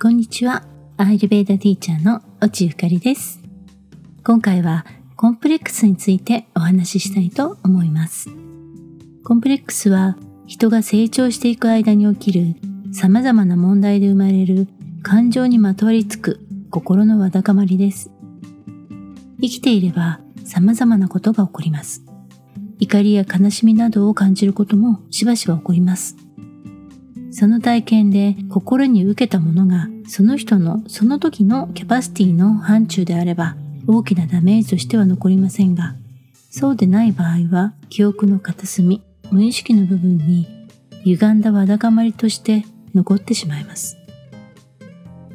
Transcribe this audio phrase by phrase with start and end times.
[0.00, 0.62] こんにちは。
[0.96, 3.40] アイルベーダティーチャーの落ゆかりです。
[4.24, 4.86] 今回は
[5.16, 8.30] コンプレックスについてお話ししたいと思います。
[9.24, 10.16] コンプレックスは
[10.46, 12.54] 人が成長していく間に起きる
[12.92, 14.68] 様々な問題で生まれる
[15.02, 18.12] 感情にまとわりつく心のわだかまりです。
[19.40, 22.04] 生きていれば様々なことが起こります。
[22.78, 26.27] 怒りや悲しみなどを感じることもしばしば起こります。
[27.38, 33.54] その体験で心に受けたものがその人のその時のキャパシティの範疇であれば
[33.86, 35.94] 大きなダメージとしては残りませんが、
[36.50, 40.48] そうでない場合は記憶の片隅、無意識の部分に
[41.04, 43.96] 歪んだわだかまりとして残ってしまいます。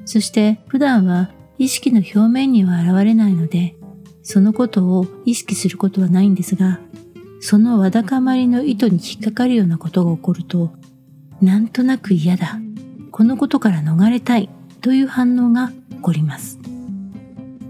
[0.03, 3.75] そして普段は意識の表面には現れないので、
[4.23, 6.81] そのことを意識することはないんですが、
[7.39, 10.73] そのわだかまりの糸に引っかかるようなことが起こると
[11.44, 12.58] なんとなく嫌だ。
[13.11, 14.49] このことから逃れたい
[14.80, 16.58] という反応が起こります。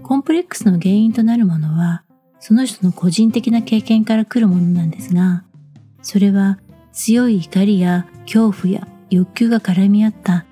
[0.04, 2.04] コンプレックスの原因となるものは、
[2.38, 5.42] その人の個人的な経験から来るものなんですが、
[6.02, 6.60] それは
[6.92, 10.44] 強い怒りや恐怖や欲求が絡み合った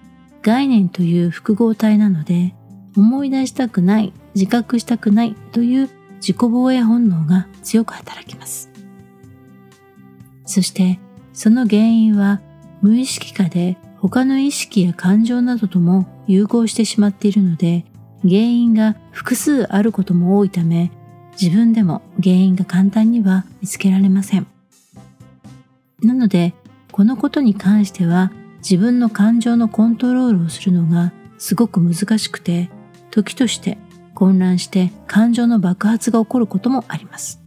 [0.42, 2.54] 概念という複合体なので、
[2.96, 8.68] 思い出したくない、自覚したくないという自己防衛本能が強く働きます。
[10.44, 10.98] そして、
[11.32, 12.40] その原因は
[12.82, 17.84] 無意識化で他の意識や感情などとも融合してしまっているので、
[18.22, 20.90] 原因が複数あることも多いため、
[21.40, 24.46] 自分でも原因が簡単には見つけられません。
[26.02, 26.54] なので、
[26.90, 32.70] このことに関しては自分の感情のコントロールをするのがすごく難しくて、
[33.10, 33.78] 時として
[34.14, 37.40] 混乱して感情の爆発が起こることもあります。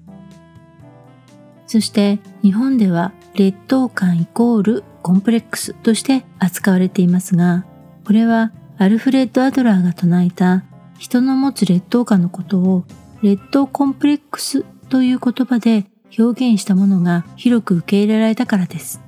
[1.68, 7.64] そして日本では劣等感イコールコンプレックスとして扱われていますが、
[8.08, 10.64] これはアルフレッド・アドラーが唱えた
[10.98, 12.86] 人の持つ劣等感のことを
[13.22, 15.86] 劣等コンプレックスという言葉で
[16.18, 19.00] 表現したものが広く受け入れられたからです。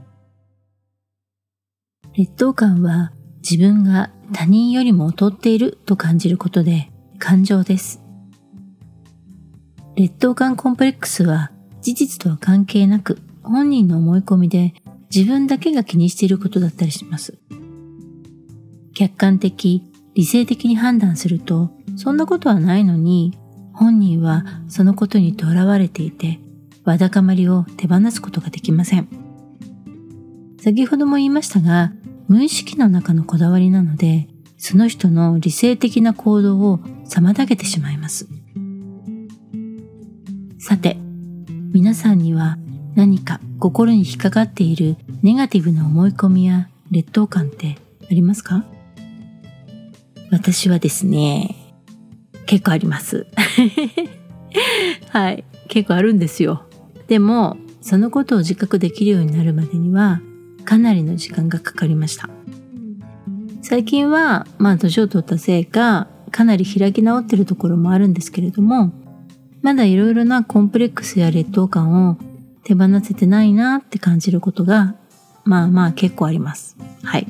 [2.13, 8.03] 劣等感は自分が他人よりも劣っていると感じることで感情です。
[9.95, 11.49] 劣等感コンプレックスは
[11.81, 14.75] 事実とは関係なく本人の思い込みで
[15.13, 17.37] 自分だけが気にしていることだったりします。
[18.93, 19.83] 客観的、
[20.15, 23.37] 理性的に判断すると、そんなことはないのに、
[23.73, 26.39] 本人はそのことにとらわれていて、
[26.83, 29.07] わだかまりを手放すことができません。
[30.59, 31.93] 先ほども言いましたが、
[32.27, 38.27] 無意識の中のこだわりなので、その人の理性的な行動を妨げてしまいます。
[40.59, 40.97] さて、
[41.71, 42.57] 皆さんには
[42.97, 48.65] 何か心に引っかかっているネガティブな思い込みや劣等感ってありますか？
[50.31, 51.55] 私はですね、
[52.47, 53.27] 結構あります。
[55.13, 56.63] はい、結構あるんですよ。
[57.07, 60.19] でも、そのことを自覚できるようになるまでには、
[60.65, 62.31] かなりの時間がかかりました。
[63.61, 68.91] 最近は、まあ、年を取ったせいか、かなり開き直ってるところもあるんですけれども、
[69.61, 72.17] まだいろいろなコンプレックスや劣等感を
[72.67, 74.95] 手放せてないなって感じることが、
[75.45, 76.75] まあまあ結構あります。
[77.01, 77.27] はい。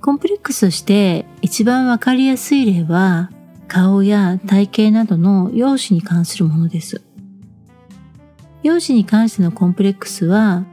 [0.00, 3.30] コンプレックスとして一番わかりやすい例は、
[3.68, 7.00] 顔や体型などの容姿に関するものです。
[8.64, 10.64] 容姿に関してのコンプレックスは、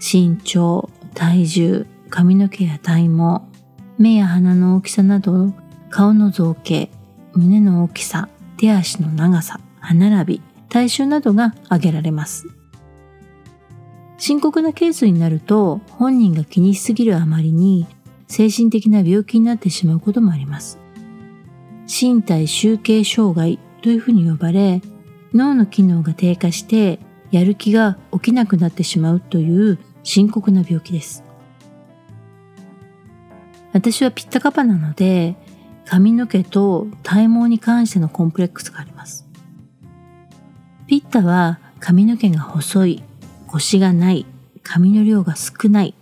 [0.00, 3.42] 身長、体重、髪の毛や体毛、
[3.98, 5.52] 目や鼻の大きさなど、
[5.90, 6.90] 顔の造形、
[7.34, 12.61] 胸の大きさ、手足の長さ、歯並び、体臭などが挙げられます。
[14.24, 17.88] 深刻なケースになると本人が気にしすぎるあまりに
[18.28, 20.78] 精神的な病気になってしまうこともあります。
[21.88, 24.80] 身体集計障害というふうに呼ばれ
[25.34, 27.00] 脳の機能が低下して
[27.32, 31.24] やる気が起きなくなってしまうという深刻な病気です。
[33.72, 35.34] 私はピッタカパなので
[35.84, 39.26] 髪の毛と体毛に関してのコンプレックスがあります。
[40.86, 43.02] ピッタは髪の毛が細い
[43.52, 44.24] 腰がない、
[44.62, 45.94] 髪の量が少ない。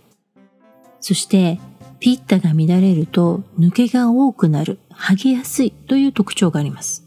[1.01, 1.59] そして、
[1.99, 7.05] ピッタが乱れると抜けが多くなる、剥げやすいという特徴があります。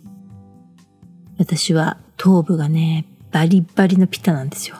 [1.38, 4.76] 私は頭部がね、バリバリのピッタなんですよ。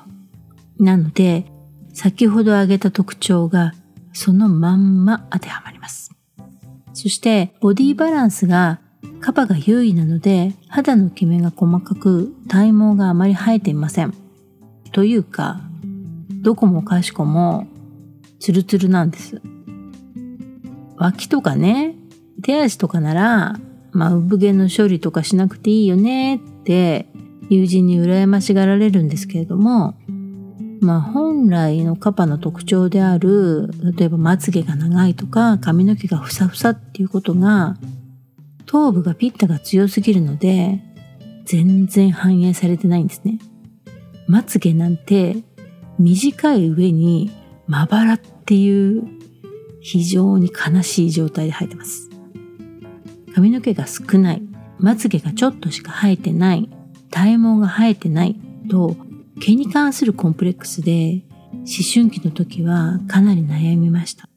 [0.79, 1.47] なので、
[1.95, 3.73] 先ほど挙げた特徴が
[4.13, 6.13] そのまんま当てはまります。
[6.93, 8.81] そして、ボディバランスが
[9.21, 14.24] カバが優位なので、肌のキメが細かく、体毛があまり生えていません。
[14.95, 15.61] というか、
[16.31, 17.67] どこもかしこも
[18.39, 19.43] ツルツルなんです。
[20.97, 21.97] 脇とかね、
[22.43, 23.59] 手足とかなら、
[23.91, 27.07] まあ、産毛の処理とかしなくていいよねって
[27.51, 29.97] 友人に羨ましがられるんですけれども、
[30.81, 37.77] まあ本来のカパの特徴である、例えばまつげが長いとか髪の毛がふさふさっていうことが、
[38.67, 40.81] 頭部がピッタが強すぎるので、
[41.47, 43.41] 全然反映されてないんですね。
[44.27, 45.37] まつげなんて
[45.99, 47.31] 短い上に
[47.67, 49.07] まばらっていう
[49.81, 52.11] 非常に悲しい状態で生えてます。
[53.35, 54.43] 髪の毛が少ない、
[54.79, 56.71] まつげがちょっとしか生えてない、
[57.11, 58.37] 体毛が生えてない
[58.71, 58.97] と
[59.41, 61.23] 毛に関するコンプレックスで
[61.53, 64.29] 思春期の時はかなり悩みました。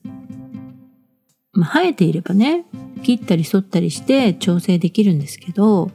[1.53, 2.65] まあ、生えていればね、
[3.03, 5.91] 切ったり剃ったりして調整できるんですけど、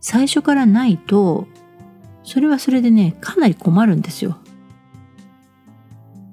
[0.00, 1.46] 最初からないと、
[2.26, 4.36] それはそれでね、かなり困るんですよ。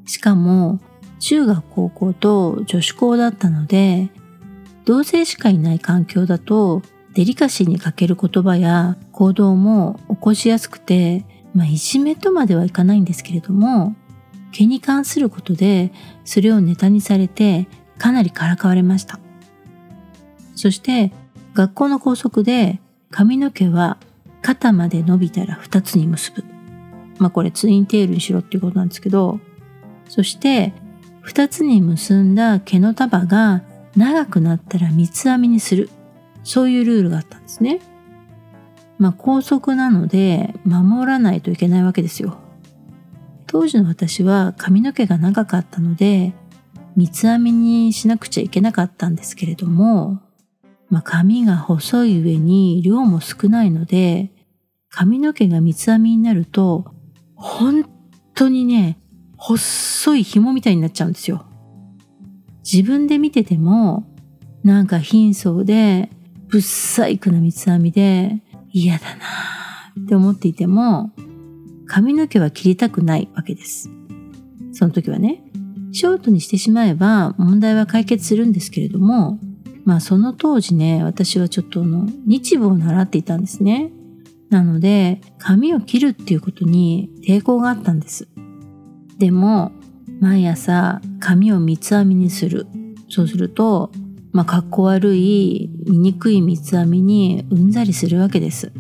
[0.06, 0.80] しかも、
[1.20, 4.10] 中学高校と女子校だったので、
[4.86, 6.82] 同性しかいない環境だと、
[7.14, 13.96] デリカシーに欠ける言葉や行動も起こしやすくて、まあ、いじめとまではいかないんですけれども、
[14.52, 15.94] 毛に関することで、
[16.26, 17.68] それをネタにされて、
[18.00, 19.20] かなりからかわれました。
[20.56, 21.12] そして、
[21.54, 22.82] 学校の校則で、
[23.12, 24.00] 髪の毛は
[24.44, 26.44] 肩まで伸びたら二つに結ぶ。
[27.18, 29.40] まあこれツインテールにしろっていうことなんですけど、
[30.08, 30.74] そして、
[31.22, 33.64] 二つに結んだ毛の束が
[33.96, 35.90] 長くなったら三つ編みにする。
[36.44, 37.80] そういうルールがあったんですね。
[39.00, 42.38] まあ高速なので守らないといけないわけですよ。
[43.48, 46.34] 当時の私は髪の毛が長かったので
[46.96, 50.20] 三つ編みにしなくちゃいけなかったんですけれども、
[50.90, 54.32] まあ、髪が細い上に量も少ないので
[54.96, 56.86] 髪の毛が三つ編みになると
[57.36, 57.84] 本
[58.36, 59.00] 当にね
[59.38, 61.46] 細い紐みたいになっちゃうんですよ。
[62.64, 64.06] 自分で見てても
[64.64, 66.10] なんか貧相で
[66.48, 69.26] ぶっ細工な三つ編みで嫌だな
[70.00, 71.12] って思っていても、
[71.88, 73.90] 髪の毛は切りたくないわけです。
[74.72, 75.44] その時はね、
[75.92, 79.40] ショートにしてしまえば問題は解決するんですけれども、
[79.84, 83.92] まあその当時ね、私はちょっとの日舞を習っていたんですね。
[84.54, 88.28] なので、髪を切るっていうことに抵抗があったんです。
[89.18, 89.72] でも、
[90.20, 92.68] 毎朝髪を三つ編みにする。
[93.10, 93.92] そうすると、
[94.32, 98.72] まあ、かっこ悪い、醜い三つ編みにうんざりするわけです。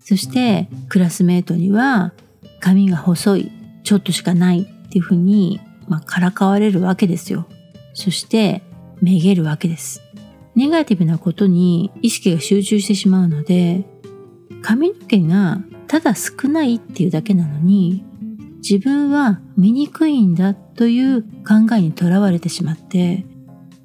[0.00, 2.12] そして、クラスメートには、
[2.60, 3.52] 髪が細い、
[3.84, 7.46] ちょっとしかないっていうふうに、まあ、からかわれるわけですよ。
[7.94, 8.62] そして、
[9.00, 10.02] めげるわけです。
[10.54, 13.84] ネガティブなことに意識が集中してしまうので、
[14.62, 18.04] 髪の毛がただ少ないっていうだけなのに、
[18.58, 23.24] 自分は醜いんだという考えにとらわれてしまって、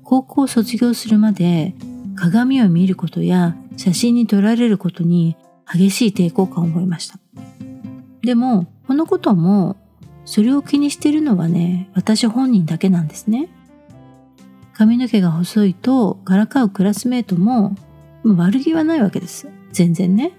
[0.04, 1.76] 高校を卒業するまで
[2.16, 5.38] 鏡を見ることや写真に撮られることに
[5.72, 7.20] 激しい抵抗感を覚えました。
[8.22, 9.78] でも、このことも、
[10.26, 13.50] それを気にしてるのはね、私本人だけなんですね。
[14.74, 17.76] 髪の毛が細いとからかうクラスメートも
[18.24, 19.48] 悪気はないわけです。
[19.72, 20.34] 全然ね。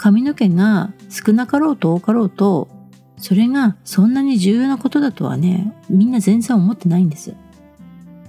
[0.00, 2.68] 髪の毛が少なかろうと多かろうと、
[3.18, 7.34] それがそんなに重要なことだとはね、みんな全然思ってないんです。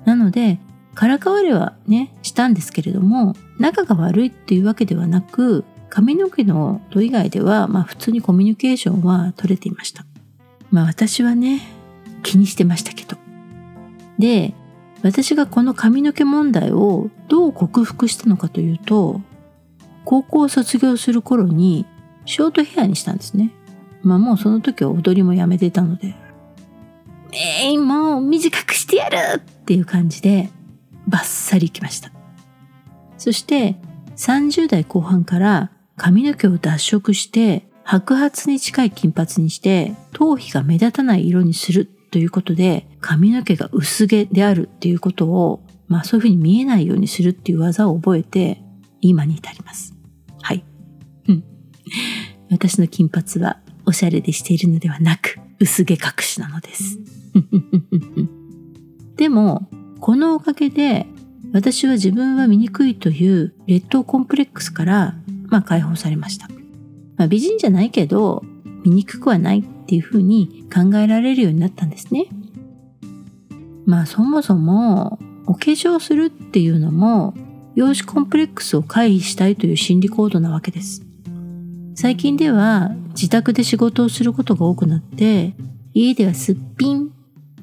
[0.04, 0.60] なので、
[0.96, 10.06] からかわれはね、したんですけれども、仲が悪いっていうわけではなく、髪の毛のと以外では、まあ普通にコミュニケーションは取れていました。
[10.72, 11.62] まあ私はね、
[12.22, 13.16] 気にしてましたけど。
[14.20, 14.54] で、
[15.04, 19.22] 私がこの髪の毛問題をどう克服したのかというと、
[20.06, 21.86] 高校を卒業する頃に
[22.26, 23.52] ショートヘアにしたんですね。
[24.04, 26.16] まあもうその時は踊りもやめてたので。
[27.34, 30.50] えい、もう短くしてやるっていう感じで
[31.08, 32.12] バッサリきました。
[33.18, 33.76] そして
[34.18, 48.61] 30代後半から髪の毛を脱色して白髪に近い金髪にして頭皮が目立たない色にするということで髪の毛が薄毛であるっていうことをまあそういうふうに見えないようにするっていう技を覚えて
[49.02, 49.94] 今に至ります。
[50.42, 50.64] はい。
[51.28, 51.44] うん。
[52.50, 57.00] 私の金髪はおしゃれでしているのではなく薄毛隠しなのです。
[59.18, 61.06] でも、このおかげで
[61.54, 65.16] 私は自分は醜いという劣等コンプレックスから、
[65.48, 66.48] まあ、解放されました。
[67.18, 68.44] まあ、美人じゃないけど
[68.84, 72.28] 醜くはないっていうふうに考えられるようになったんですね。
[73.86, 77.34] まあそもそもお化粧するっていうのも
[77.76, 81.04] 容姿コンプレックスを回避したいという心理行動なわけです。
[81.96, 85.54] 最近では自宅で仕事をすることが多くなって
[85.94, 87.12] 家ではすっぴん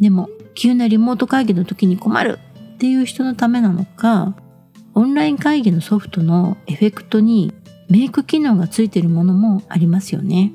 [0.00, 2.38] でも急なリモート会議の時に困る
[2.74, 4.36] っていう人のためなのか、
[4.94, 7.52] オンライン会議のソフトのエフェクトに
[7.88, 10.52] メイク機能がついているものもありますよね。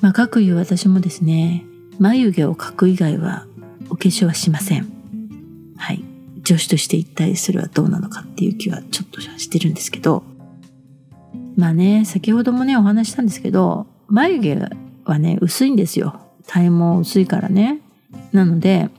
[0.00, 1.64] まあ、かくいう私もですね、
[1.98, 3.46] 眉毛を描く以外は
[3.88, 4.88] お化粧はしません。
[5.76, 6.13] はい。
[6.44, 10.22] 女子として一体それはどうなのかっていう気はちょっとしてるんですけど、
[11.56, 14.68] まあね、先ほどもね、お話したんですけど、眉毛
[15.04, 16.20] はね、薄いんですよ。
[16.46, 17.80] 体毛薄いからね。
[18.32, 18.90] なので、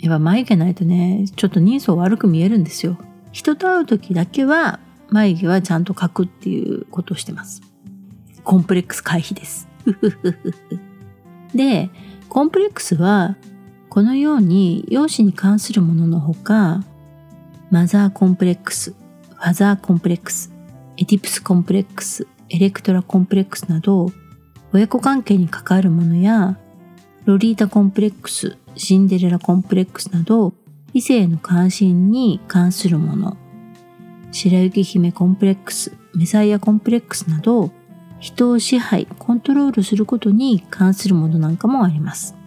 [0.00, 2.98] やっぱ眉毛ないとね、ちょっと人相悪く見えるんですよ。
[3.32, 7.62] 人と会う時だけは眉毛はちゃんと描くっていうことをしてます。
[8.42, 9.68] コンプレックス回避です。
[11.54, 11.90] で、
[12.28, 13.36] コンプレックスは
[13.98, 16.84] このように容姿に関するもののほか、
[17.72, 20.52] マザーコンプレックス、ファザーコンプレックス、
[20.98, 24.12] エディプスコンプレックス、エレクトラコンプレックスなど、
[24.72, 26.60] 親子関係に関わるものや、
[27.24, 30.54] ロリータコンプレックス、シンデレラコンプレックスなど、
[30.94, 33.36] 異性の関心に関するもの、
[34.30, 37.72] 白雪姫コンプレックス、メサイアコンプレックスなど、
[38.20, 42.37] 人を支配、コントロールすることに関するものなんかもあります。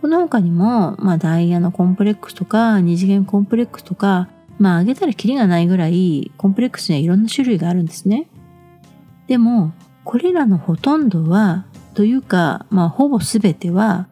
[0.00, 4.28] この他にも、まあ、ダイヤのコンプレックスとか、二次元コンプレックスとか、
[4.58, 8.28] まあ、あげたらキリがないぐらい、コンプレックスにはいろんな種類があるんですね。
[9.26, 9.72] でも、
[10.04, 14.08] これらのほとんどは、というか、まあ、ほぼすべては、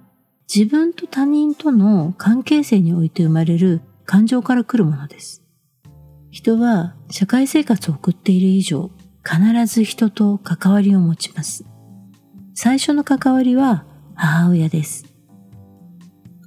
[0.53, 5.43] 自分と他人との関係性において生まれる感情から来るものです。
[6.31, 8.91] 人は社会生活を送っている以上、
[9.25, 11.65] 必ず人と関わりを持ちます。
[12.55, 15.16] 最初の関わりは母親です。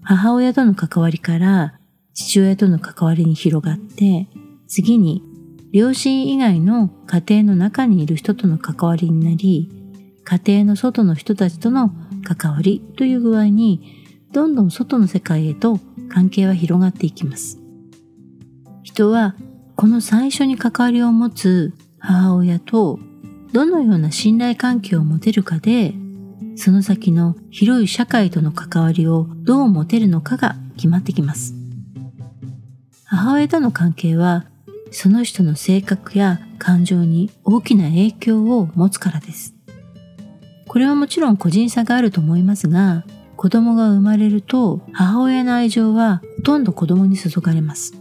[0.10, 1.80] 母親との関わりから
[2.16, 4.28] 父親との関わりに広がって、
[4.68, 5.22] 次に
[5.72, 9.70] 両親以外の家庭の中にいる人との関わりになり、
[10.24, 11.92] 家庭の外の人たちとの
[12.24, 15.80] 関わりという具合に、どんどん外の世界へと
[16.12, 17.60] 関係は広がっていきます。
[18.82, 19.36] 人は
[19.76, 22.98] この最初に関わりを持つ母親と
[23.54, 25.94] どのような信頼関係を持てるかで
[26.60, 31.54] その先の広い社会との関わりをどう持てるのかが決まってきます。
[33.06, 34.46] 母親との関係は、
[34.92, 39.56] その人の性格や感情に大きな影響を持つからです。
[40.68, 43.06] これはもちろん個人差があると思いますが、
[43.38, 47.94] 子供が生まれると母親の愛情はほとんど子供に注がれます。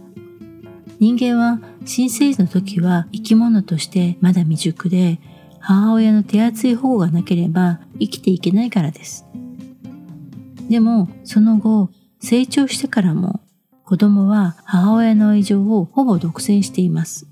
[0.99, 5.21] 人間は新生児の時は生き物としてまだ未熟で
[5.69, 9.27] 母親の手厚い保護がなければ生きていけないからです。
[10.67, 13.41] でも、その後、成長してからも、
[13.85, 17.27] 子供は母親の愛情をほぼ独占しています。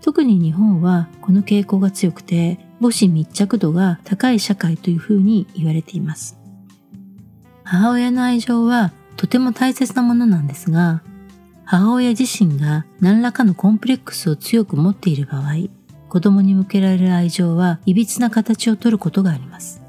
[0.00, 6.36] 特に日本はこの傾向が強くて、母子密着度が高い社会というふうに言われています。
[7.62, 11.04] 母親の愛情はとても大切なものなんですが、
[11.64, 15.68] 母親自身が何らかのコンプレックスを強く持っている場合、
[16.10, 19.80] 子供に向けられる愛情は歪な形をとることがあります。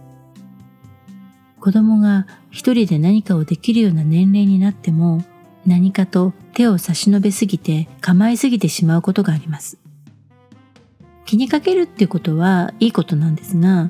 [1.59, 5.23] 子供が一人で何かをできるような年齢になっても
[5.65, 9.79] 何かと手を差し伸べすぎて構いすぎてしまうことがあります。
[11.25, 13.89] 気にかけるっていうことはいいことなんですが、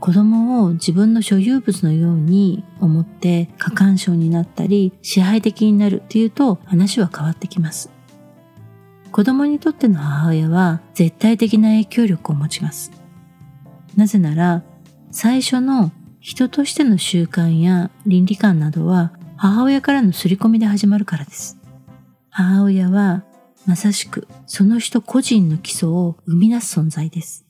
[0.00, 7.97] 子供を自分の所有物のように思って過干渉になったり支配的になるっていうと話は変わってきます。
[9.10, 12.92] 子供にとっての母親は絶対的な影響力を持ちます。
[13.96, 14.62] なぜなら、
[15.10, 21.58] 最初の人としての習慣や倫理観などは母親からの刷り込みで始まるからです。
[22.30, 23.24] 母親は
[23.66, 27.44] まさしくその人個人の基礎を生み出す存在です。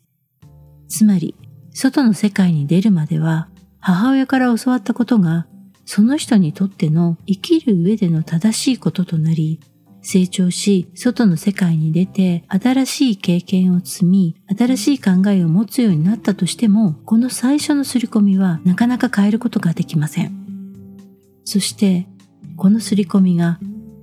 [0.89, 1.35] つまり、
[1.73, 3.49] 外の世界に出るまでは
[3.79, 5.47] 母親から教わったことが
[5.85, 9.61] その人にとっての生きる上での正しいこととなり、
[10.11, 20.33] 成長し、外の世界に出て、新しい経験を積み、新しい考えを持つようになったとしても、この最初の刷り込みはなかなか変えることができません。
[21.45, 22.09] そして、
[22.57, 23.61] この刷り込みが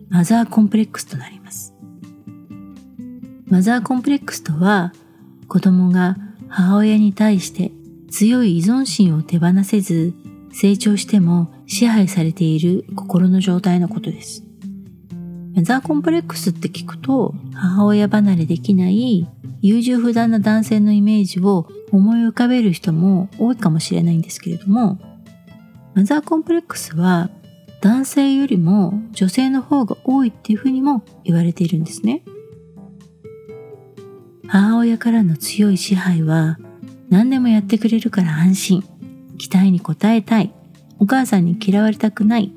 [0.10, 1.74] マザーコンプレックスとなります。
[3.48, 4.94] マザーコンプレックスとは、
[5.48, 6.18] 子供が
[6.50, 7.72] 母親に対して
[8.12, 10.14] 強い依存心を手放せず、
[10.52, 14.45] 成長しても支配されている心の状態のことです。
[15.56, 19.28] マザーコンプレックスって聞くと母親離れできない
[19.62, 25.00] 優柔不断な男性のイメージを思い浮かべる人も多いかもしれないんですけれども
[25.94, 27.30] マザーコンプレックスは
[27.82, 32.24] 男性よりも女性の方が多いっていうふうにも言われているんですね。
[34.48, 36.58] 母親からの強い支配は
[37.10, 38.84] 何でもやってくれるから安心。
[39.38, 40.52] 期待に応えたい。
[40.98, 42.52] お母さんに嫌われたくない。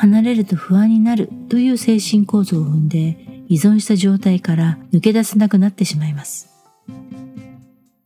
[0.00, 6.48] 離れると不安になるという精神構造を生んで依存した状態から抜け出せなくなってしまいます。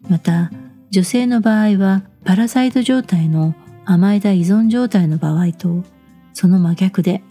[0.09, 0.51] また、
[0.91, 5.85] 女性の場合はパラサイト状態の甘えた依存状態の場合と
[6.33, 7.23] その真逆で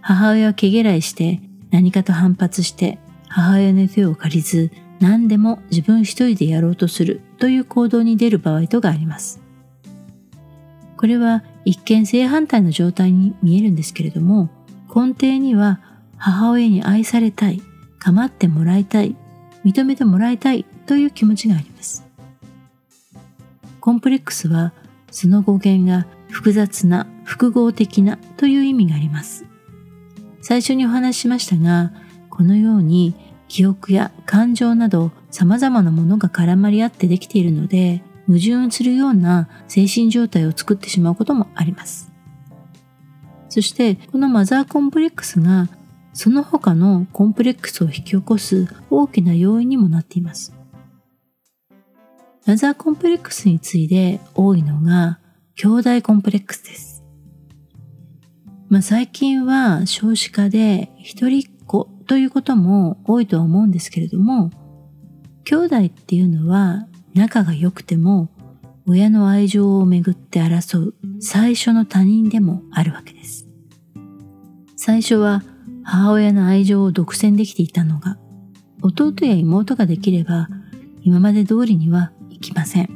[0.00, 2.98] 母親は毛嫌いして何かと反発して
[3.28, 9.40] 母親の手を借りず何でも自分一人でやろうとするという行動に出る場合とがあります。
[10.96, 14.48] これは一見正反対の状態に見えるんですけれども、
[14.88, 15.80] 根底には
[16.16, 17.60] 母親に愛されたい、
[17.98, 19.14] 構ってもらいたい、
[19.66, 22.06] 認めてもらいたいという気持ちがあります。
[23.80, 24.72] コンプレックスは
[25.10, 29.44] その語源が複雑な、複合的なという意味があります。
[30.40, 31.92] 最初にお話ししましたが、
[32.30, 33.14] このように
[33.48, 42.12] 記憶や感情など様々なものが絡まり合ってできているので、矛盾するような精神状態を作ってしまうこともあります。
[43.48, 45.68] そして、このマザーコンプレックスが
[46.12, 50.52] その他のコンプレックスを引き起こす大きな要因にもなっています。
[52.46, 55.18] マザーコンプレックスに次いで多いのが
[55.54, 57.04] 兄弟コンプレックスです。
[58.68, 64.50] まあ、最近は少子化で一人っ子ということも多いとは思うんですけれども、
[65.44, 66.86] 兄弟っていうのは
[67.18, 68.28] 仲が良くても
[68.86, 73.48] 親の愛情をめぐって争う最初の他人でもあるわけです。
[74.76, 75.42] 最初は
[75.82, 78.18] 母親の愛情を独占できていたのが
[78.82, 80.48] 弟や妹ができれば
[81.02, 82.88] 今まで通りにはいきません。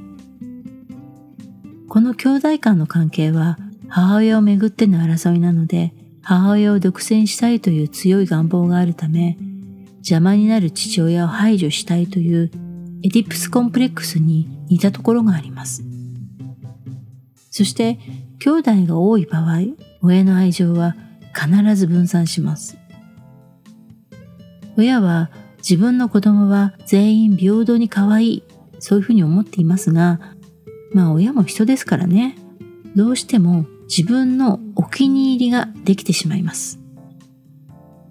[1.89, 9.37] この兄弟間の関係は母親をめぐっての争いなので母親を独占したいという強い願望があるため
[9.97, 12.53] 邪魔になる父親を排除したいという
[13.05, 15.85] エディプスコンプレックスに似たところがあります。
[17.51, 17.99] そして
[18.39, 19.61] 兄弟が多い場合、
[20.01, 20.97] 親の愛情は
[21.35, 22.79] 必ず分散します。
[24.77, 28.43] 親は自分の子供は全員平等に可愛い、
[28.79, 30.21] そういうふうに思っていますが、
[30.93, 32.37] まあ親も人ですからね、
[32.97, 36.81] どうしても自分のお気に入りができてしまいます。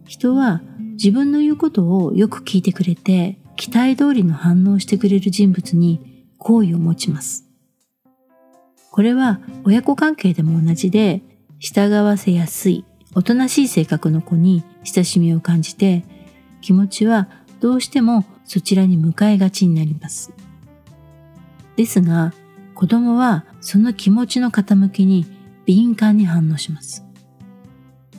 [0.06, 0.62] 人は
[0.94, 7.48] 自分の言うことをよく聞いてくれて、期待通りの反応してくれる人物に好意を持ちます。
[8.90, 11.22] これは親子関係でも同じで、
[11.60, 16.04] 従わせやすい、おとなしい性格の子に親しみを感じて、
[16.62, 20.34] 気持ちはどうしてもそちらに向かいがちになります。
[21.76, 22.34] ですが、
[22.74, 25.28] 子供はその気持ちの傾きに
[25.68, 27.06] 敏感に反応します。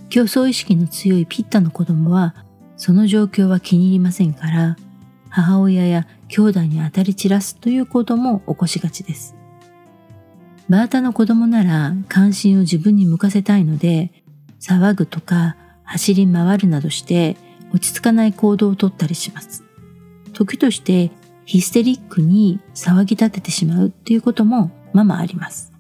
[0.09, 2.37] 競争意識の強いピッタの子供は、
[2.77, 4.77] その状況は気に入りませんから、
[5.33, 9.35] 母親や兄弟に当たり散らすということも起こしがちです。
[10.69, 14.13] バータの子供なら関心を自分に向かせたいので、
[14.61, 17.39] 騒ぐとか走り回るなどして
[17.73, 19.65] 落ち着かない行動をとったりします。
[20.35, 21.11] 時として
[21.47, 25.73] ヒステリックに騒ぎ立ててしまうということもままあります。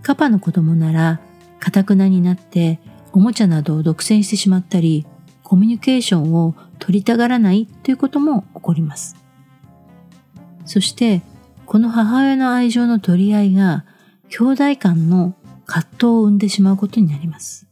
[0.00, 1.20] カパの子供なら、
[1.60, 2.80] カタクナになって
[3.12, 5.06] おもちゃなどを独占してしまったり、
[5.42, 9.16] コミュニケーションを取りたがらないということも起こります。
[10.64, 11.22] そして、
[11.64, 13.84] この母親の愛情の取り合いが、
[14.28, 15.34] 兄弟間の
[15.66, 17.66] 葛藤を生んでしまうことになります。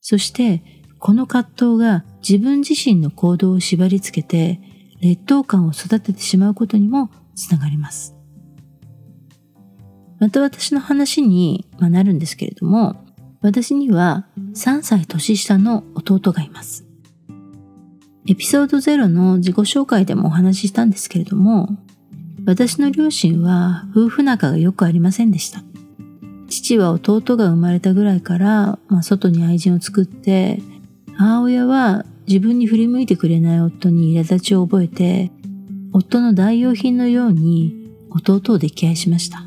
[0.00, 0.62] そして、
[0.98, 4.60] この葛藤が自分自身の行動を縛り付けて、
[5.00, 8.14] 劣等感を育ててしまうことにもつながります。
[10.18, 13.04] また私の話になるんですけれども、
[13.42, 16.85] 私には3歳年下の弟がいます。
[18.28, 21.68] エピソード0の自己紹介でもお話ししたんですけれども、
[22.44, 25.62] 私の両親は夫婦仲がよくありませんでした。
[26.48, 30.60] 父は弟が生まれたぐらいから、まあ、外に愛人を作って、
[31.14, 35.30] 母親は自分に振り向いてくれない夫に苛立ちを覚えて、
[35.92, 39.42] 夫の代用品のように弟を溺愛しました。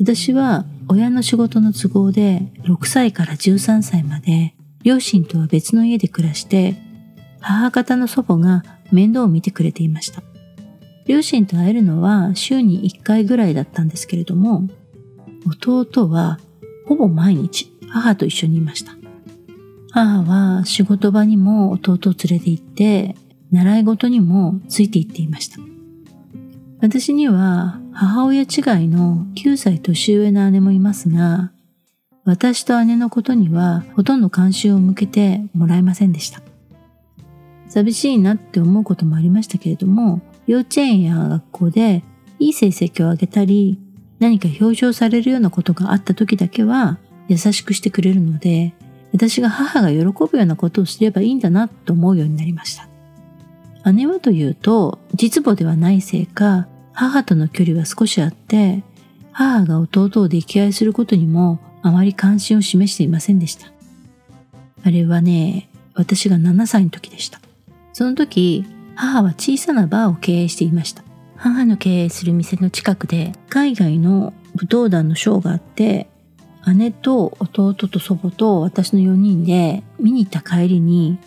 [0.00, 6.76] 私は親の仕事の都合で6歳から13歳まで両親とは別の家で暮らして
[7.42, 10.22] 母方の祖母が面倒を見てくれていました。
[11.06, 14.68] 両親と会えるのは週に1回ぐらいだったんですけれども
[15.64, 16.38] 弟は
[16.86, 18.92] ほぼ毎日母と一緒にいました。
[19.90, 23.16] 母は仕事場にも弟を連れて行って
[23.50, 25.58] 習い事にもついて行っていました。
[26.80, 28.46] 私には母親違い
[28.88, 31.52] の9歳年上の姉もいますが、
[32.24, 36.41] 私と姉のことにはほとんど関心を向けてもらえませんでした。
[37.72, 42.04] 寂しいなって思うこともありましたけれども、幼稚園や学校で
[42.38, 43.78] いい成績を上げたり、
[44.18, 48.74] 何か表彰されるようなことがあった時だけは、優しくしてくれるので、
[49.14, 52.88] 私が母が喜ぶようなことをすればいいんだなと思うようになりました。
[53.90, 58.84] 姉はというと、実母ではないせいか、母との距離は少しあって、
[59.32, 63.72] 母が弟を溺愛することにもあまり関心を示していませんでした。
[64.84, 67.41] あれはね、私が7歳の時でした。
[67.92, 71.02] その時、母は小さなバーを経営していました。
[71.36, 76.08] 母の経営する店の近くで海外の武道団のショーがあって、
[76.76, 81.18] 姉と弟と祖母と私の4人で見に行った帰りに、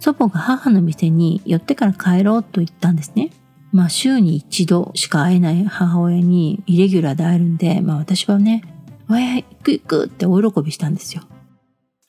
[0.00, 3.30] 祖母が母の店に寄ってから帰ろうと言ったんですね。
[3.72, 8.62] まあ週に一度しか会えない母親にイレギュラーで会えるんで、まあ私はね、
[9.08, 11.22] わや、行く行くって大喜びしたんですよ。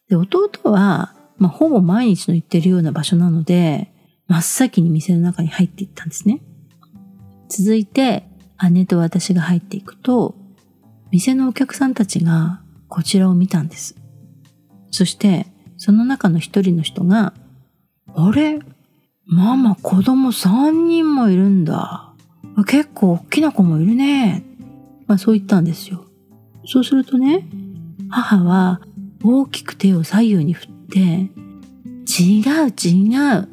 [0.10, 3.92] で、弟は、まあほぼ毎日の行ってるような場所なので、
[4.28, 6.42] 真っ先に店の中に入っていったんですね。
[7.50, 8.28] 続いて、
[8.72, 10.36] 姉と私が入っていくと、
[11.12, 13.96] 店のお客さんたちがこちらを見たんです。
[14.92, 17.34] そして、その中の一人の人が、
[18.16, 18.60] あれ？
[19.28, 22.14] ママ子供三人もいるんだ。
[22.68, 24.44] 結構大きな子もいるね。
[25.08, 26.06] まあそう言ったんですよ。
[26.66, 27.48] そうするとね、
[28.10, 28.82] 母は
[29.24, 31.00] 大きく手を左右に振って、
[32.08, 33.50] 違う違う。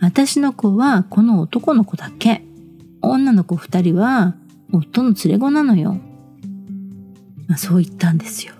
[0.00, 2.42] 私の子はこの男の子だけ。
[3.02, 4.34] 女の子二人は
[4.72, 5.98] 夫の連れ子なのよ。
[7.46, 8.54] まあそう言ったんですよ。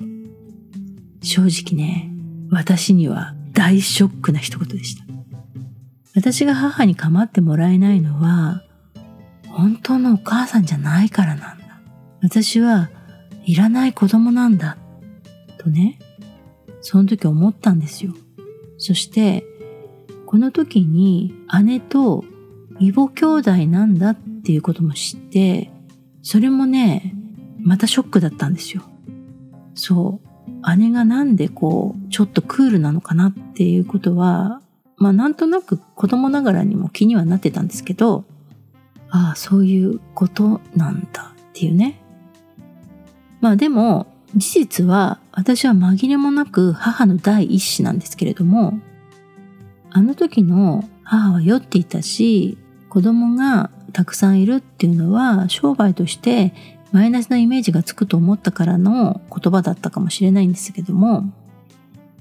[1.23, 2.11] 正直ね、
[2.51, 5.05] 私には大ショックな一言でした。
[6.15, 8.63] 私が母に構ってもらえないのは、
[9.49, 11.81] 本当のお母さんじゃないからなんだ。
[12.23, 12.91] 私は
[13.45, 14.77] いらない子供なんだ。
[15.59, 15.99] とね、
[16.81, 18.15] その時思ったんですよ。
[18.79, 19.45] そして、
[20.31, 22.25] この時に姉と
[22.79, 25.73] 異母兄弟なんだっていうことも知って、
[26.23, 27.17] それもね、
[27.59, 28.85] またショックだったんですよ。
[29.75, 30.21] そ
[30.63, 30.77] う。
[30.77, 34.63] 姉がなんでこう、ちょっとクールなのかなっていうことは、
[34.99, 38.25] まあなんとなく子供ながらにも気にはなってたんですけど、
[39.09, 42.01] ああ、そういうことなんだっていうね。
[43.41, 48.79] まあでも、事実は私は紛れもなく母の第一子なんですけれども、
[49.91, 56.55] あの時の母は酔っていたし、子供がたくさんいるっていうのは商売として
[56.93, 61.25] マイナスなイメージがつくと思ったからの言葉だったかもしれないんですけども、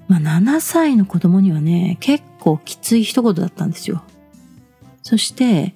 [0.07, 4.03] まあ、7歳の子供にはね、結構きつい一言だったんですよ。
[5.01, 5.75] そして、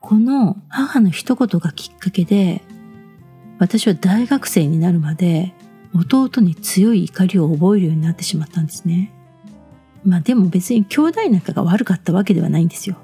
[0.00, 2.62] この母の一言がきっかけで、
[3.58, 5.54] 私は大学生になるまで
[5.94, 9.12] 弟に強い怒りを覚えるようになってしまったんですね。
[10.04, 12.96] まあでも別に兄弟仲が悪かったわけではないんですよ。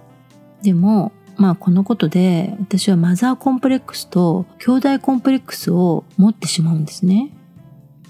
[0.63, 7.33] でもまあこのことで私はマザーコンプレックスと兄弟コンプレックスを持ってしまうんですね。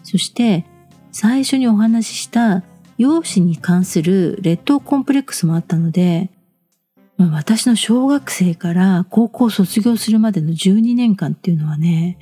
[0.03, 0.65] そして
[1.13, 2.63] 最初にお話しした
[2.97, 6.31] 容姿に関する劣等コンプレックスもあったので、
[7.17, 12.19] まあ、私の小学生から高校卒業するまでの12年間っていうのはね、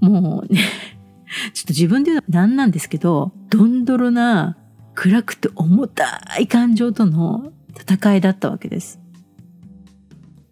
[0.00, 0.60] もうね
[1.52, 4.56] ちょっと自分で言うのなんなんですけど、どんどろな
[4.94, 9.00] 暗くて重たい感情との戦いだったわけです。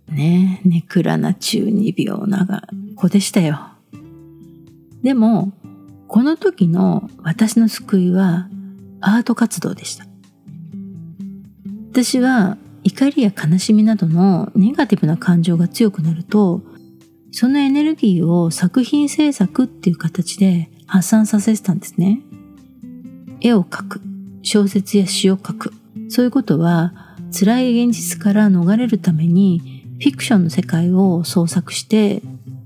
[0.08, 2.64] ねえ、ネクラな中二病なが
[2.96, 3.60] 子でしたよ。
[5.02, 5.52] でも、
[6.08, 8.48] この時の私の救いは
[9.00, 10.06] アート活動でした。
[11.92, 16.62] 私は怒りや悲しみなどのネガティブな感情が強くなると、
[17.32, 22.20] そのエネルギーを作品制作っていう形で発散させてたんですね。
[23.40, 24.00] 絵を描く、
[24.42, 25.72] 小説や詩を書く。
[26.08, 32.22] そういうことは辛い現実から逃れるためにフィクションの世界を創作して、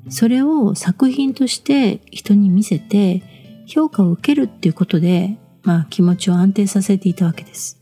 [0.09, 3.23] それを作品として人に見せて
[3.67, 7.79] 評価を受けるっていうことで、まあ気持ちを安定させていたわけです。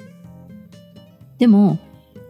[1.39, 1.79] でも、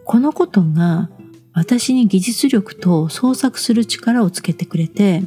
[0.05, 1.09] このことが
[1.53, 5.23] 私に技術力と創作する力をつけてくれて、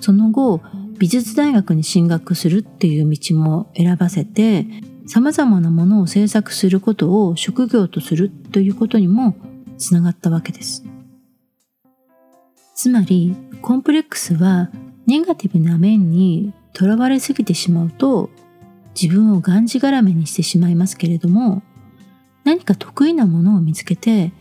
[0.00, 0.60] その後、
[0.98, 4.66] 美術大学に進学するっていう道も選ばせて、
[5.06, 9.36] 様々なものを制作することを職業とするということにも
[9.76, 10.84] つながったわけです。
[12.74, 14.70] つまり、コンプレックスは
[15.06, 18.30] ネガティブな面にとらわれすぎてしまうと
[19.00, 21.62] 自分をがんじがらめにしてしまいますけれども、
[22.44, 24.32] 何か得意なものを見つけて、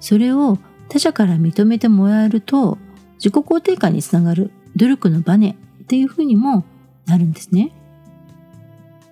[0.00, 2.78] それを他者から認めてもらえると
[3.16, 6.64] 自己肯定感につながる努力のバネっていうふうにも
[7.06, 7.72] なるんですね。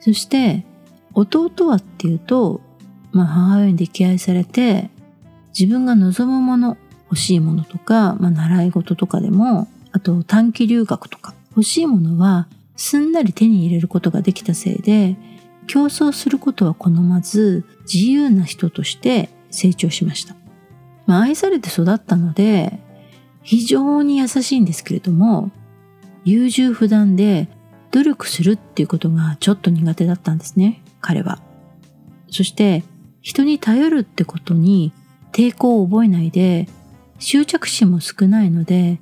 [0.00, 0.64] そして
[1.18, 2.60] 弟はっていうと、
[3.12, 4.90] まあ母親に溺愛されて
[5.58, 6.76] 自分が望むもの
[7.10, 15.16] 欲しいものとか、まあ、習い事とかでも、あと短期留学とか、欲しいものはすんなり手に入れることができたせいで、
[15.66, 20.36] 競争することは好まず、自由な人として成長しました。
[21.06, 22.78] まあ、愛されて育ったので、
[23.42, 25.50] 非常に優しいんですけれども、
[26.24, 27.48] 優柔不断で
[27.90, 31.40] 努力するっていうことがちょっと苦手だったんですね、彼は。
[32.30, 32.84] そして、
[33.20, 34.92] 人に頼るってことに
[35.32, 36.68] 抵抗を覚えないで、
[37.18, 39.00] 執着心も少ないので、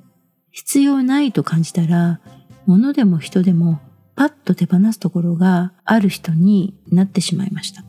[0.51, 2.19] 必要ないと感じたら、
[2.65, 3.79] 物でも人でも
[4.15, 7.85] パッと手放すところがある人になってしまいました。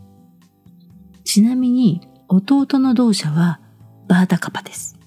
[1.25, 3.61] ちなみに弟の同社は
[4.07, 4.99] バータカパです。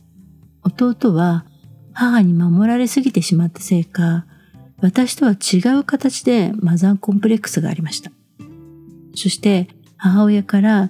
[0.64, 1.46] 弟は
[1.94, 4.26] 母に守られすぎてしまったせいか、
[4.82, 8.12] 私とは違う形でマザーコンプレックスがありました。
[9.16, 10.90] そして母親から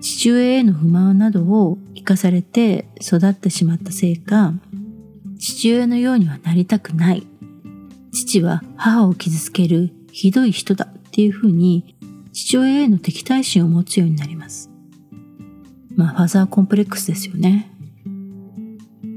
[0.00, 4.52] 父親への不満などを生かされて育ってしまったせいか、
[5.38, 7.26] 父親のようにはなりたくない
[8.12, 11.96] 父は母を傷つけるひどい人だっていうふうに
[12.32, 14.70] 父親への敵対心を持つようになります。
[15.96, 17.70] まあファザーコンプレックスですよね。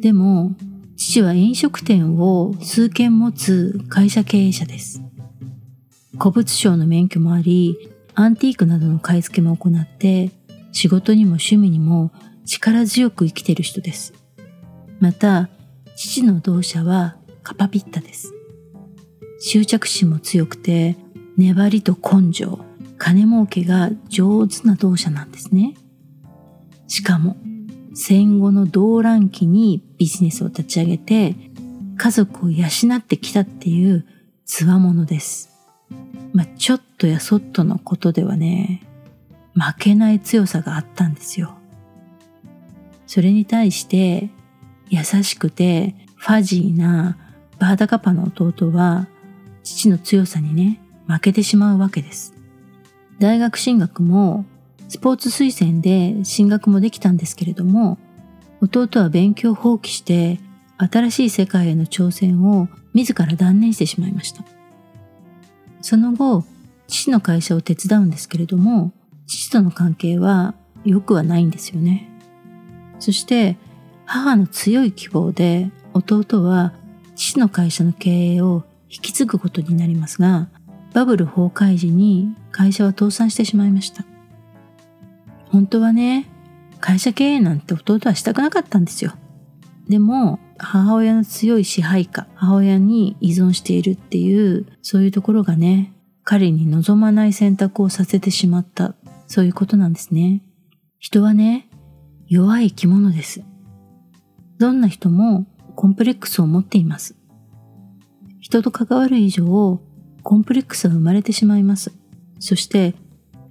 [0.01, 0.55] でも
[0.97, 5.01] 父は飲食店を数軒持つ会社経営者です。
[6.17, 7.77] 古物商の免許もあり、
[8.15, 10.31] アンティークなどの買い付けも行って、
[10.71, 12.11] 仕事にも趣味にも
[12.45, 14.13] 力強く生きている人です。
[14.99, 15.49] また、
[15.95, 18.33] 父の同社はカパピッタです。
[19.39, 20.95] 執着心も強くて、
[21.37, 22.59] 粘りと根性、
[22.97, 25.75] 金儲けが上手な同社なんですね。
[26.87, 27.35] しかも、
[27.93, 31.35] 戦後の動乱期にビジネスを立ち上げて、
[31.97, 34.05] 家族を養ってきたっていう
[34.45, 35.54] 強者です。
[36.33, 38.81] まあ、ちょっとやそっとのことではね、
[39.53, 41.55] 負けない強さがあったんですよ。
[43.07, 44.29] それに対して、
[44.89, 47.17] 優しくてファジーな
[47.59, 49.07] バーダカパの弟は
[49.63, 52.33] 父の強さにね、負けてしまうわけです。
[53.19, 54.45] 大学進学も
[54.87, 57.97] スポーツ推薦で進学もできたんですけれども、
[58.61, 60.39] 弟は勉強放棄して
[60.77, 64.43] 新しい世界への挑戦を自ら断念してしまいました。
[65.85, 66.43] その後、
[66.87, 68.91] 父の会社を手伝うんですけれども、
[69.27, 72.09] 父との関係は良くはないんですよね。
[72.97, 73.55] そして
[74.03, 76.73] 母の強い希望で弟は
[77.15, 80.49] 父の会社の経営を引き継ぐことになりますが、
[80.95, 84.05] バブル崩壊時に会社は倒産してしまいました。
[85.51, 86.25] 本当はね、
[86.79, 89.13] 会社経営なんて弟はしたくなかったんですよ。
[89.87, 98.95] でも、母親の強い支配下、母親に依存しているっていう、そういうところがね、彼に望まない選択をさせてしまった、
[99.27, 100.41] そういうことなんですね。
[100.99, 101.69] 人はね、
[102.27, 103.43] 弱い生き物です。
[104.57, 107.15] どんな人もコンプレックスを持っています。
[108.39, 109.81] 人と関わる以上、
[110.23, 111.91] コンプレックスが生まれてしまいます。
[112.39, 112.95] そして、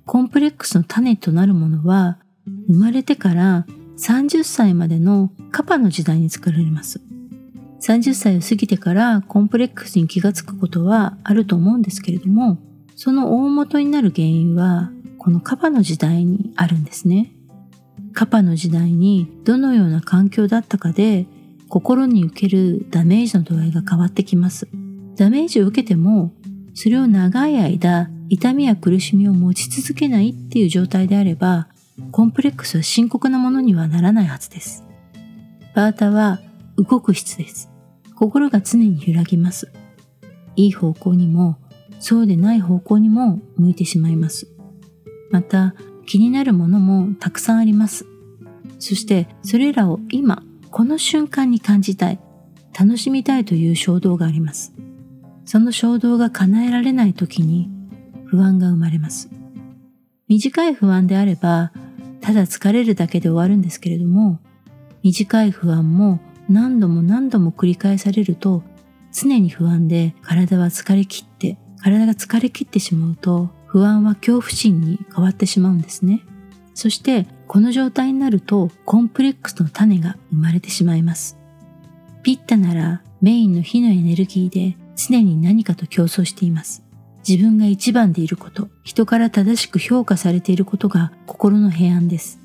[0.07, 2.19] コンプレックスの種となるものは、
[2.67, 7.01] 生まれてから30歳までのカパの時代に作られます。
[7.81, 12.59] 30歳を過ぎてからコンプレックスに気がつくことはあると思うんですけれども、
[12.97, 17.33] その大元になる原因は、このカパの時代にあるんですね。
[18.13, 21.27] カパの時代にどのような環境だったかで
[21.69, 24.69] 心に受けるダメージの度合いが変わってきます。
[25.17, 26.33] ダメージを受けても、
[26.75, 31.69] それを長い間痛みや苦しみを持ち続けないっていう状態であれば、
[32.11, 34.85] コンプレックスは深刻なものにはならないはずです。
[35.75, 36.41] バータは
[36.77, 37.71] 動く質です。
[38.15, 39.73] 心が常に揺らぎます。
[40.57, 41.59] いい方向にも、
[42.01, 44.49] そうでない方向にも向いてしまいます。
[45.31, 45.75] また、
[46.07, 48.07] 気になるものもたくさんあります。
[48.79, 52.21] そして、それらを今、この瞬間に感じたい、
[52.79, 54.75] 楽しみたいという衝動があります。
[55.45, 57.71] その衝動が叶えられない時に
[58.25, 59.29] 不安が生まれます。
[60.35, 61.71] 短い不安であれば、
[62.21, 64.41] ただ疲れるだけで終わるんですけれども、
[65.05, 66.19] 短い不安も
[66.49, 68.65] 何度も何度も繰り返されると、
[69.13, 76.25] 常に不安で体は疲れ切って、体が疲れ切ってしまうと、不安は恐怖心に変わってしまうんですね。
[76.75, 81.39] そして、この状態になると、コンプレックスの種が生まれてしまいます。
[82.25, 86.84] ピッタならメインの火のエネルギーで常に何かと競争しています。
[87.27, 92.39] 自分が一番でいること、人から正しく評価されていることが心の平安です。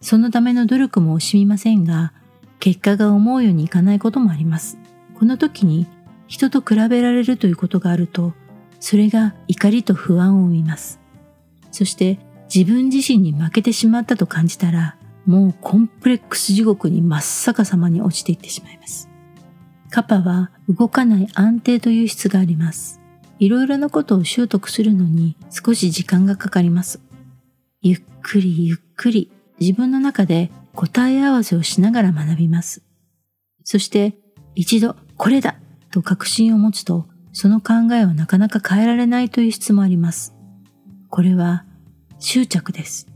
[0.00, 2.12] そのための努力も惜しみませんが、
[2.60, 4.78] 結果が思うようにいかないこともあります。
[5.18, 5.86] この時に
[6.26, 8.34] 人と比べられるということがあると、
[8.80, 11.00] それが怒りと不安を生みます。
[11.70, 12.18] そして
[12.54, 19.08] 自分自身に負けてしまったと感じたら、もうコンプレックス地獄に真っ逆さまに落ちていってしまいます。
[19.90, 23.00] カパは動かない安定という質があります。
[23.38, 27.00] いろいろなことを習得するのに少し時間がかかります。
[27.82, 32.82] ゆっくりゆっくり自分の中で答え合わせをしながら学びます。
[33.64, 34.14] そして
[34.54, 35.56] 一度これだ
[35.90, 40.34] と確信を持つとその考えをなかなか変えられないという質もあります。
[41.10, 41.64] これは
[42.18, 43.08] 執着です。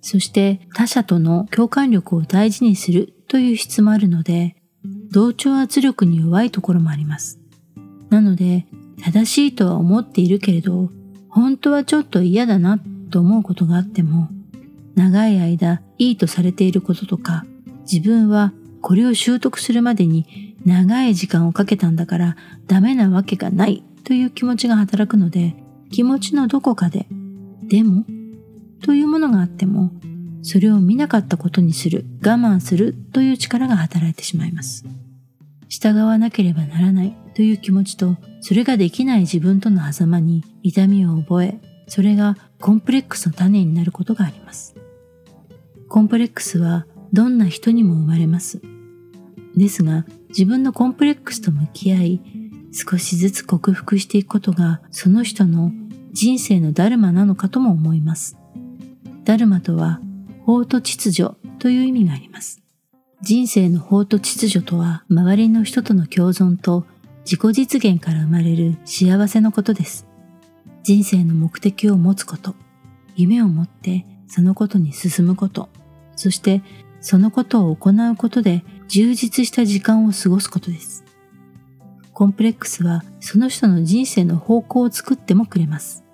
[0.00, 4.56] そして他者との共感力を大事にするという質もあるので、
[5.10, 7.40] 同調圧力に弱いところもあります。
[8.08, 8.66] なので、
[9.02, 10.90] 正しいとは思っているけれど、
[11.28, 12.78] 本当はちょっと嫌だな
[13.10, 14.28] と思うことがあっても、
[14.94, 17.44] 長い間いいとされていることとか、
[17.90, 25.54] 自分はこれを習得するまでに長い時間をかけたんだからダメなわけがないという気持ちが働くので、
[25.90, 27.06] 気持ちのどこかで、
[27.62, 28.04] でも
[28.82, 29.90] というものがあっても、
[30.42, 34.84] それを見なかったことにする、我慢するという力が働いてしまいます。
[35.68, 44.74] 従わなければならないという気持ちと、それができない自分との狭間に痛みを覚え、それがコンプレックスの種になることがあります。
[45.86, 48.62] コンプレックスはどんな人にも生まれます。
[49.54, 52.20] ですが、自分のコンプレックスと向き合い、
[52.72, 55.72] 少しずつ克服していくことが、その人の
[56.14, 58.38] 人生のダルマなのかとも思います。
[59.24, 60.00] ダルマとは、
[60.46, 62.62] 法と秩序という意味があります。
[63.20, 66.86] 人生の法と秩序とは、周りの人との共存と
[67.28, 70.06] 自己実現から生まれる幸せのことです。
[70.84, 72.54] 人生の目的を持つこと、
[73.16, 75.68] 夢を持ってそのことに進むこと、
[76.14, 76.62] そして
[77.00, 81.04] そのことを行うことで充実した時間を過ごすことです。
[82.12, 86.04] コンプレックスはその人の人生の方向を作ってもくれます。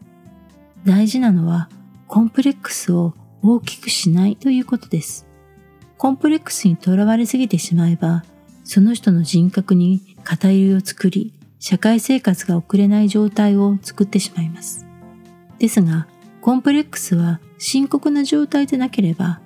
[0.86, 1.68] 大事なのは
[2.08, 5.26] コンプレックスを大きくしないということです。
[5.98, 8.24] コンプレックスにとらわれすぎてしまえば、
[8.64, 14.86] その人の人格に偏りを作り、社会生活が送れない状態を作ってしまいます。
[15.58, 16.06] ですが、
[16.40, 19.40] コンプレックスは深刻な状態でなければ、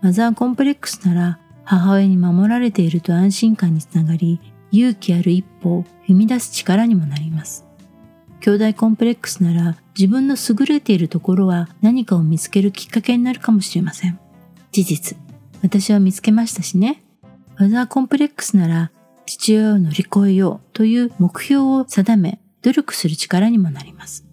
[0.00, 7.64] マザーコンプレックスなら母親に守られていると安心感につながり、勇気ある一歩を踏み出す力にもなります。
[8.40, 14.20] 兄弟コンプレックスなら自分の優れているところは何かを見つけるきっかけになるかもしれません。
[14.70, 15.18] 事実、
[15.62, 17.02] 私は見つけましたしね。
[17.58, 18.92] マザーコンプレックスなら
[19.28, 24.26] 父親を乗り越えようという目標を定め努力する力にもなります。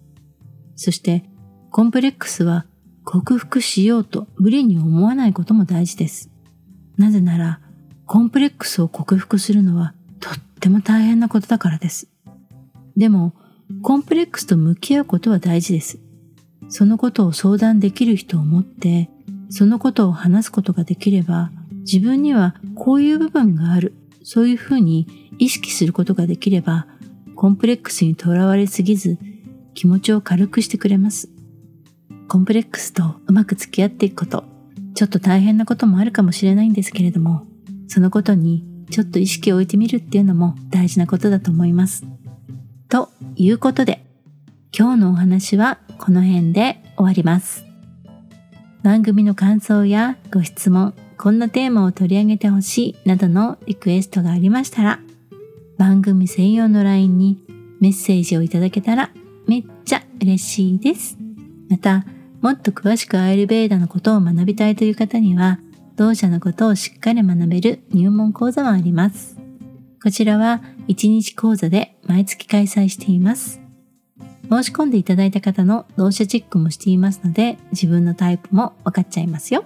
[0.74, 1.24] そして
[1.70, 2.64] コンプレックスは
[3.04, 6.30] 克服しようと無理に思わないことも大事です。
[6.96, 7.60] なぜなら
[8.06, 12.08] コンプレックスを克服するのはとっても大変なことだからです。
[12.96, 13.34] でも
[13.82, 15.98] コンプレックスと向き合うことは大事です。
[16.68, 19.10] そのことを相談できる人を持って
[19.50, 23.94] そのことを話すことができれば自分にはこういう部分がある
[24.28, 26.88] そういうふうに意識することができれば、
[27.36, 29.18] コンプレックスにとらわれすぎず、
[29.72, 31.28] 気持ちを軽くしてくれます。
[32.26, 34.42] コンプレックスとうまく付き合っていくこと、
[34.94, 37.46] ちょっと大変なこともあるかもしれないんですけれども、
[37.86, 42.04] そのことにちょっと意識を置いてみるっていうのも大事なことだと思います。
[42.88, 44.04] ということで、
[44.76, 47.64] 今日のお話はこの辺で終わります。
[48.82, 55.00] 番組の感想やご質問、こんなテーマを取り上げてほしいなどのリクエストがありましたら、
[55.78, 57.44] 番組専用の LINE に
[57.80, 59.10] メッセージをいただけたら
[59.46, 61.18] めっちゃ嬉しいです。
[61.68, 62.04] また、
[62.40, 65.58] もっと詳しくアイルベーダのことを学びたいという方には、
[65.96, 69.36] 同社のことをしっかり学べる入門講座もあります。
[70.02, 73.60] こちらは1日講座で毎月開催しています。
[74.48, 79.64] 申し込んでいただいた方の同社チェックもしていますので、自分のタイプも分かっちゃいますよ。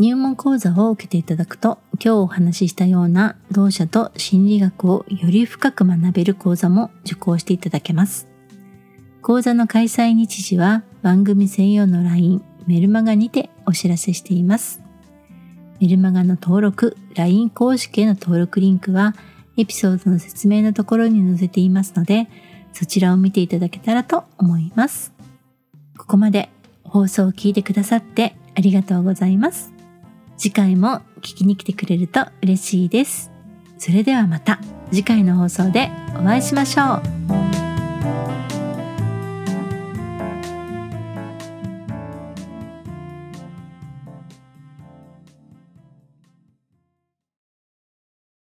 [0.00, 8.26] 入門講座を受けていただくと、今日お話ししたような同社と心理学をより深く学べる講座も受講していただけます。
[9.20, 14.80] 講座の開催日時は番組専用の LINE メルマガにてお知らせしています。
[15.82, 19.14] メルマガの登録、LINE 公式への登録リンクは
[19.58, 22.30] エピソードの説明のところに載せていますので、
[22.72, 25.12] そちらを見ていただけたらと思います。
[25.98, 26.48] ここまで
[26.84, 29.78] 放送を聞いてくださってありがとうございます。
[30.40, 33.30] 次回も聞きに来てくれると嬉しいです。
[33.76, 34.58] それではまた
[34.90, 38.29] 次回の放送でお会いしましょう。